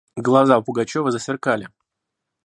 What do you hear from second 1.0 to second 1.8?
засверкали.